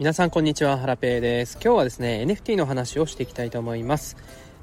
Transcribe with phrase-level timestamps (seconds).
[0.00, 1.58] 皆さんこんにちは、ハラペーです。
[1.62, 4.16] 今日はですね、NFT の話をしていきたいと思います。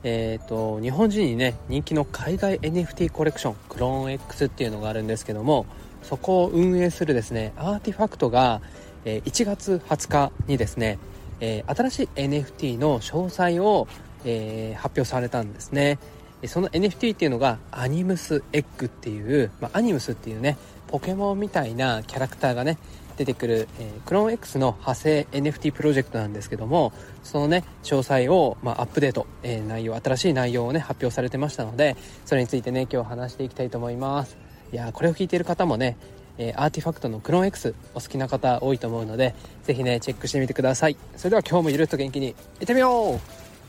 [0.03, 5.67] えっ、ー、と、日本人にね、人気の海外 NFT コレクション、クローン X っていうのがあるんですけども、
[6.01, 8.61] そこを運営するですね、アーティファクトが、
[9.05, 10.97] え、1月20日にですね、
[11.39, 13.87] え、新しい NFT の詳細を、
[14.25, 15.99] え発表されたんですね。
[16.47, 20.55] その NFT っていうのがアニムスエッグっていう、まあ、アニムスっていうね
[20.87, 22.77] ポケモンみたいなキャラクターがね
[23.17, 34.37] 出てくる、えー、クローン X の派生 NFT プロジェクトなんですけどもそのね詳細を、まあ、アップデート、えー、内容新しい内容をね発表されてましたのでそれについてね今日話していきたいと思います。
[34.71, 35.97] いやこれを聞いている方もね
[36.39, 40.97] えー、アーティファクトのクローン X お好きな方多いと思うのでぜひねチェックしてみてください。
[41.15, 43.19] それでは今日もゆるっと元気にいってみよう。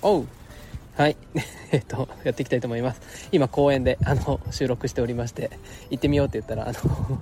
[0.02, 0.26] おう。
[0.96, 1.16] はい。
[1.72, 3.28] えっとやっていきたいと思います。
[3.32, 5.50] 今公園であの収録しておりまして
[5.90, 7.18] 行ってみようって言ったらあの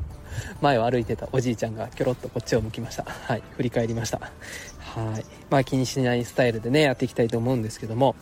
[0.60, 3.04] 前を歩いてたおじいちゃんがキョロッとこっちを向きました。
[3.04, 4.18] はい振り返りました。
[4.18, 5.24] はい。
[5.50, 8.14] まあ気にしないスタイルでねやっていきたいと思うんですけども。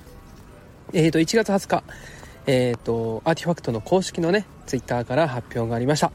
[0.93, 1.85] えっ、ー、と1月20日
[2.47, 6.13] えっ、ー、とアーティファクトの公式のねツイッターから発表がありました。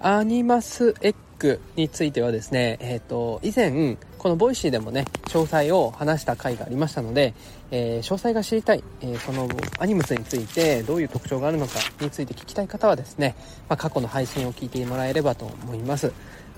[0.00, 7.34] アニマスエッグについてはですね、えっ、ー、と、以前、このボイシーでもね、詳細を話した回がありましたので、
[7.70, 9.46] えー、詳細が知りたい、えー、その
[9.78, 13.36] アニムスについてどういう特徴があるのかについて聞きたい方はですね、
[13.68, 16.10] まあ、過去の配信を聞いてもらえればと思います。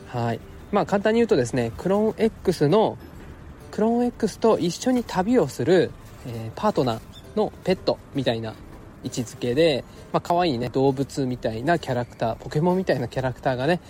[0.07, 0.39] はい。
[0.71, 2.99] まあ簡単に言うとですね、クローン X の、
[3.73, 5.91] クローン X と一緒に旅をする、
[6.25, 7.01] えー、パートナー
[7.35, 8.55] のペットみたいな
[9.03, 13.81] 位置づけで、まあ、可愛いね、動物みたいなキャラクター、ポケモンみたいなキャラクターがね、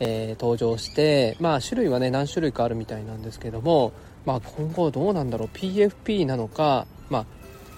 [0.00, 3.92] えー、登場して、まあ、種類はね、何種類かあるみたいなんですけども、
[4.24, 7.26] まあ、今後どうなんだろう、PFP なのか、まあ、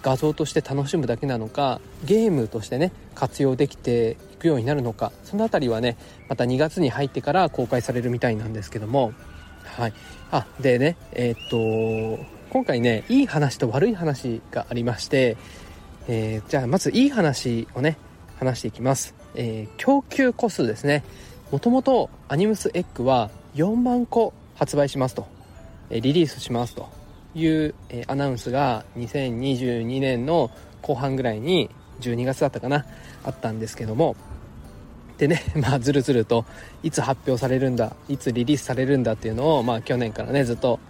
[0.03, 5.97] 画像として楽しむだけなのか、ゲームとしてね、活用できていくようになるのか、そのあたりはね、
[6.29, 9.13] また2月に入ってから公開されるみたいなんですけども、
[9.65, 9.93] はい。
[10.31, 15.37] あ、でね、えー、っと、今回ね、いい話と悪い話がありまして、
[16.09, 17.97] えー、じゃあまずいい話をね
[18.39, 21.05] 話していきます、え、供給個数ですね
[21.53, 25.27] もともとアニムスエッグは4万個発売しますと、
[25.91, 26.89] リリースしますと。
[27.35, 27.75] いう、
[28.09, 31.71] アナウンスが2022年の後半ぐらいに
[32.01, 32.87] 12月だったかな
[33.25, 34.17] あったんですけども。
[35.19, 36.47] でね まあずるずると
[36.83, 40.81] いつ発表されるんだいつリリースされるんだっていうのをまあ去年からねずっと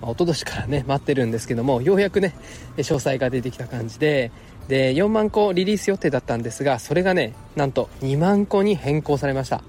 [0.00, 2.34] まあ、一昨年からね待ってるんですけどもようやくね
[2.76, 4.30] 詳細が出てきた感じで
[4.68, 9.62] で4万個リリース予定だったんですがそれがねなんと2万個に変更されました。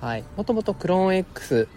[0.00, 0.24] はい。
[0.36, 1.68] もともとクローン X1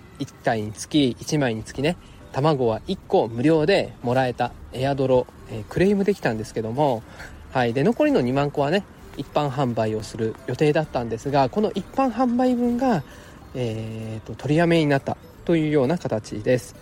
[0.44, 1.98] 体につき1枚につきね
[2.32, 7.04] 卵は1個無料でもらえたエアドロ、えー、クレームできたんですけども
[7.52, 7.74] はい。
[7.74, 8.84] で残りの2万個はね
[9.18, 13.04] 一般販売をする予定だったんですがこの一般販売分が、
[13.54, 16.76] えーと、取りやめになったというような形です。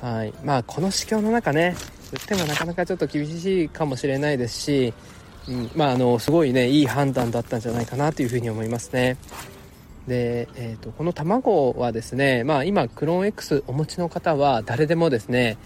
[0.00, 0.34] はい。
[0.44, 1.74] まあこの市況の中ね
[2.12, 4.94] 売ってもなかなかちょっと厳しいかもしれないですし、
[5.48, 9.16] うん、まああのすごいねいい判断だったんじゃないかなというふうに思いますね。
[10.06, 15.58] で、えーと、この卵はですねまあ今クローン X お持ちの方は誰でもですね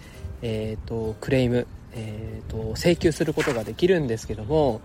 [0.42, 4.80] え、ー、とクレーム、えーと、請求することができるんですけども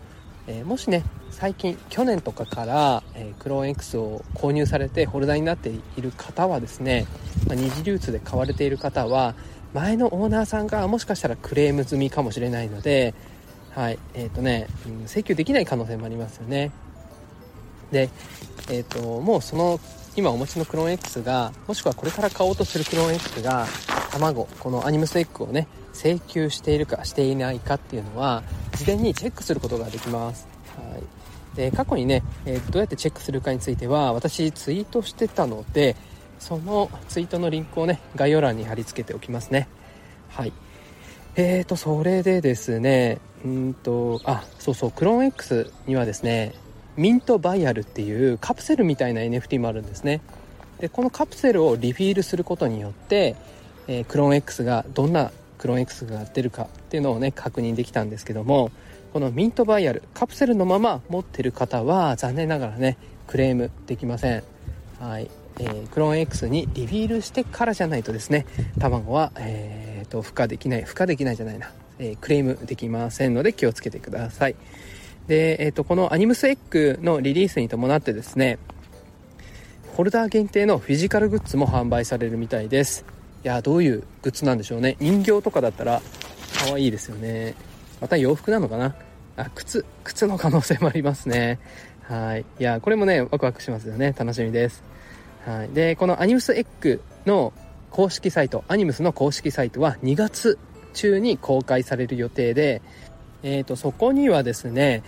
[0.48, 7.06] えー、もしね最近去年とかから、えー、クローン X を購入されてホルダーになっている方はですね、
[7.48, 9.36] まあ、二次流通で買われている方は
[9.74, 13.14] 前のオーナーさんがもしかしたらクレーム済みかもしれないので、
[13.70, 16.72] はい、え、ー、とね、うん、請求できない可能性もありますよね。
[17.92, 18.10] で、
[18.70, 19.80] えっ、ー、と、もうその、
[20.16, 23.68] 今お持ちのクローン X が、もしくはこれから買おうとするクローン X が、
[24.12, 28.44] 卵、このアニムスエッグをね、請求しているかしていないかっていうのは、
[28.76, 30.48] 事前にチェックすることができます。
[30.92, 31.04] はい。
[31.56, 35.96] で、過去にね、えー、どうやってチェックするかについては、私ツイートしてたので、
[36.42, 39.70] そのツイートのリンクをね概要欄に貼り付けておきますね
[40.30, 40.54] はい
[41.36, 46.54] えーとそれでですねうんとあそうそうクローン X にはですね
[47.02, 50.22] ミントバイアルっていうカプセルみたいな NFT もあるんですね。
[50.80, 53.36] でこのカプセルをリフィールすることによって、
[53.88, 58.72] えー、クローン X がどんなクローン X がやってるかっていうのをね確認できたんですけども
[59.14, 64.44] このミントバイアルカプセルのまま持ってる方は残念ながらねクレームできません。
[65.00, 65.30] はい。
[65.60, 68.46] えー、クローン X にリビールしてからじゃないとですね
[68.80, 74.56] 卵は、えーと、孵化できない孵化できないじゃないな、えー、クレームできませんので気をつけてください。
[75.28, 78.58] で、えーと、このアニムスエッグのリリースに伴ってですね
[79.96, 83.06] ホルダー限定のフィジカルグッズも販売されるみたいです。
[83.44, 84.96] いやどういうグッズなんでしょうね。
[85.00, 86.02] 人形とかだったら
[86.66, 87.56] 可愛いですよね。
[88.00, 88.96] また洋服なのかな。
[89.36, 91.60] あ靴靴の可能性もありますね。
[92.04, 92.46] はい。
[92.60, 94.16] いやこれもねワクワクしますよね。
[94.18, 94.82] 楽しみです。
[95.46, 97.52] はい、でこのアニムスエッグの
[97.90, 100.58] 公式サイトアニムスの公式サイトは2月
[100.94, 102.82] 中に公開される予定で、
[103.44, 105.04] えーと、そこにはですね、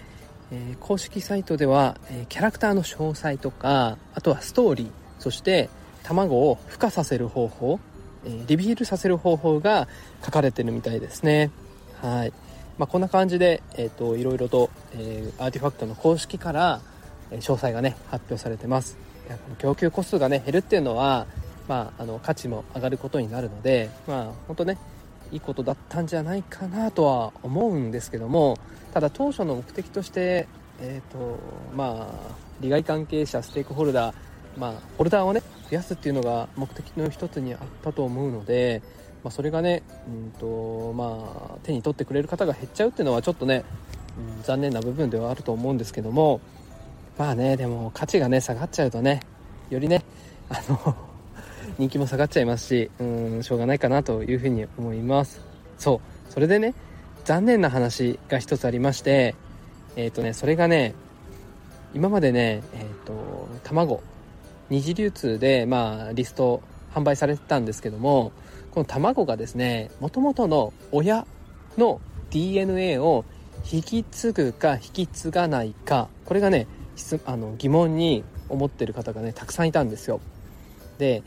[0.51, 4.89] えー、公式サイトでは、え、キャラクターの詳細とかあとはストーリー
[5.19, 5.69] そして
[6.03, 7.79] 卵を孵化させる方法、
[8.25, 9.87] え、リビールさせる方法が
[10.23, 11.51] 書かれてるみたいですね。
[12.01, 12.33] はい。
[12.77, 16.81] まあ、こんな感じで、えーと、いろいろと、えー、アーティファクトの公式から、
[17.31, 18.97] 詳細がね発表されてます。
[19.57, 21.27] 供給個数がね減るっていうのは、
[21.67, 24.77] まあ、あの価値も上がることになるのでまあ本当ね
[25.31, 28.57] いいことだったんじゃないかなとは思うんですけども
[28.93, 30.47] ただ当初の目的として
[30.81, 31.39] えっ、ー、と
[31.75, 34.15] まあ利害関係者ステークホルダー
[34.57, 38.81] まあホルダーをね増やすっていうのが目的の一つにあったと思うので
[39.23, 43.63] まあ、それがね、うんとまあ、手に取ってくれる方が減っちゃうっていうのはちょっとね、
[44.37, 46.41] うん、残念な部分ではあると思うんですけども
[47.17, 49.21] まあねでも価値がね下がっちゃうとね
[49.69, 50.03] よりね
[50.49, 51.12] あの
[51.77, 55.41] 人気も下がっちゃいますしうんしょうがないかなというふうに思います。
[55.77, 56.31] そう。
[56.31, 56.73] それでね
[57.25, 59.35] 残念な話が一つありまして
[59.95, 60.95] えっ、ー、とねそれがね
[61.93, 64.01] 今までねえっ、ー、と卵
[64.69, 66.61] 二次流通でまあリスト
[66.93, 68.31] 販売されてたんですけども
[68.71, 71.25] この卵がですねもともとの親
[71.77, 73.25] の DNA を
[73.71, 76.67] 引き継ぐか引き継がないかこれがね
[77.25, 80.19] あの疑問に思ってる方がねたくさんいたんですよ。
[80.97, 81.23] で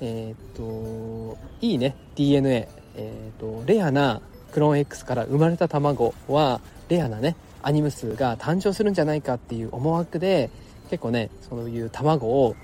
[0.00, 1.96] えー、っといいね。
[2.14, 4.20] DNA、えー、っとレアな
[4.52, 10.50] クローン X から生まれた卵はレアなねアニムスが誕生するんじゃないかっていう思惑で
[10.88, 12.54] 結構ねそういう卵を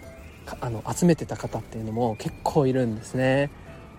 [0.60, 3.50] あの集めてた方っていうのも結構いるんですね。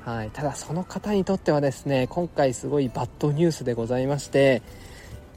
[0.02, 4.62] はい、ただその方にとってはですね今回すごいバッドニュースでございまして、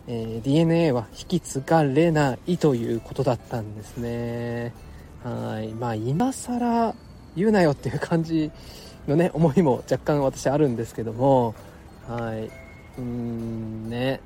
[0.09, 4.73] えー、DNA は引き継がれないということだったんですね。
[5.23, 5.69] はい。
[5.69, 6.95] まあ今更
[7.37, 8.51] 言うなよっていう感じ
[9.07, 11.55] のね思いも若干私あるんですけども。
[12.09, 12.51] はい。
[12.99, 14.21] うんね。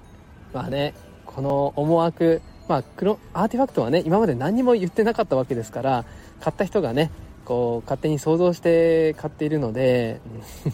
[0.53, 0.95] まあね
[1.27, 6.05] この思惑まあクロアーティファクトはね今まで何も言ってなかったわけですから
[6.41, 7.11] 買った人がね
[7.45, 10.21] こう勝手に想像して買っているので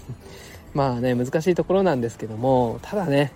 [0.75, 3.33] まあね難しいところなんですけどもただね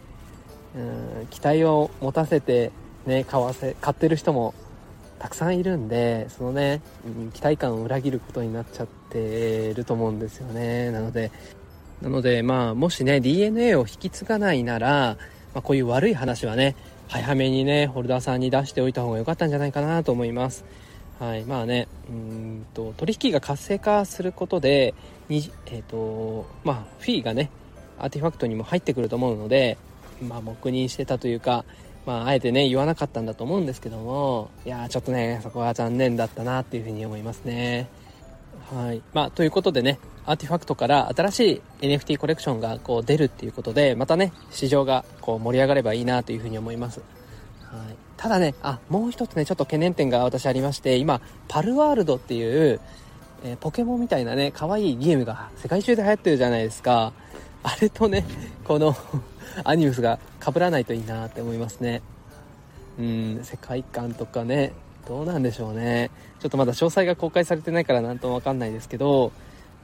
[0.74, 2.70] うん期待を持たせて
[3.06, 4.54] ね買わせ買ってる人も
[5.20, 10.90] たくさんいるんでそのね、うん、期待感を裏切ることになっちゃってると思うんですよね。
[10.90, 11.30] なので
[12.00, 15.18] なのでまあもしね DNA を引き継がないなら、
[15.54, 16.74] まあ、こういう悪い話はね
[17.08, 20.64] 早めにねホルダーさんに出しておいた方が良かったんじゃないかなと思います。
[21.18, 24.94] はいまあねうんと取引が活性化することで
[25.28, 27.50] に、えーとまあ、フィーがね
[27.98, 29.76] アーティファクトにも入ってくると思うので、
[30.26, 31.66] まあ、黙認してたというか、
[32.10, 37.88] まあ、あえてね言わなかったんだと思うんですけどもいやちょっとねそこは残念だったなっていうふうに思いますね。
[38.72, 47.00] はいまあ、ということでねアーティファクトから新しい NFT コレクションがこう出るっていうことでまたね市場がこう盛り上がればいいなというふうに思います。
[47.62, 52.78] はいただね、あ、もう一つね、ちょっと懸念点が私ありまして、今、パルワールドっていう、
[53.42, 57.14] えー、ポケモンみたいなね、可愛いゲームが世界中で流行ってるじゃないですか。
[57.62, 58.26] あれとね、
[58.64, 58.94] この
[59.64, 62.02] アニムスが被らないといいなって思いますね。
[62.98, 64.72] うん、世界観とかね、
[65.08, 66.10] どうなんでしょうね。
[66.40, 69.32] ちょっとまだ詳細が公開されてないからなんともわかんないですけど、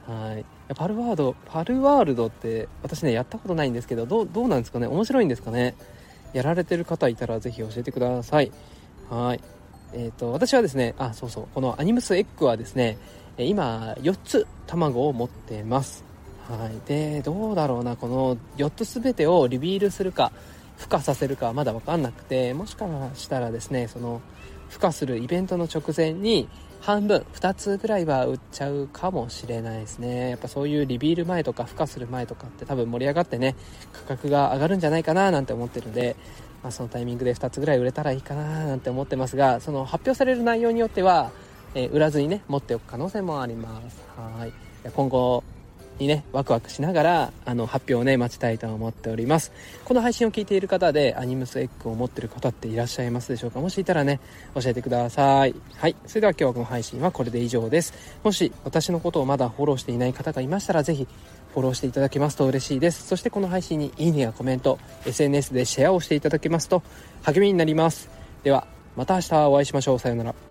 [0.05, 0.45] はい。
[0.75, 5.75] パルワード、パルワールドって私ね、やったことないんですけど、どう、どうなんですかね面白いんですかね
[6.33, 8.51] やられてる方いたらぜひ教えてください。
[9.09, 9.41] はい。
[9.93, 12.97] えっ、ー、と、私はですね、あ、そうそう、このアニムスエッグはですね、
[13.37, 16.06] 今、4つ卵を持ってます。
[16.49, 16.87] はい。
[16.87, 20.31] で、どうだろうな、この4つ全てをリビールするか、
[20.79, 24.21] 孵化させるかはまだ分かんなくて、もしかしたらですね、その、
[24.69, 26.47] 孵化するイベントの直前に、
[26.81, 30.29] 半分2つぐらいは売っちゃうかもしれないですね。
[30.31, 33.55] やっぱそういうリビール前とか孵化する前とかって多分盛り上がってね
[33.91, 36.15] 価格が上がるんじゃないかななんて思ってるんで、
[36.63, 41.31] まあ、そのタイミングで2つぐらい売れたらいいかななんて思ってますがその発表される内容によっては、
[41.73, 43.97] えー、売らずにね持っておく可能性もあります。
[44.15, 44.53] はい。
[44.95, 45.43] 今後
[45.99, 49.51] にね、ワクワクしながら、あの、発表をね、待ちたいと思っております。
[49.85, 53.59] この配信を聞いている方で、アニムスエッグを持ってる方っていらっしゃいますでしょうか？
[53.59, 54.19] もしいたらね、
[54.55, 55.55] 教えてください。
[55.75, 55.95] はい。
[56.05, 57.93] それでは今日はこの配信はこれで以上です。
[58.23, 61.07] もし、私のことをまだフォローしていない方がいましたら、ぜひ、
[61.53, 63.07] フォローしていただけますと嬉しいです。
[63.07, 66.83] そしてこの配信にいいねやコメント、SNS でシェアをしていただけますと
[67.23, 68.09] 励みになります。
[68.43, 69.99] では、また明日お会いしましょう。
[69.99, 70.46] さようなら。